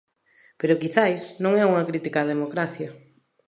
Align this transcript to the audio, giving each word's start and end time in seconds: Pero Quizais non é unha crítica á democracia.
Pero 0.59 0.79
Quizais 0.81 1.21
non 1.43 1.53
é 1.61 1.63
unha 1.71 1.87
crítica 1.89 2.23
á 2.23 2.29
democracia. 2.33 2.89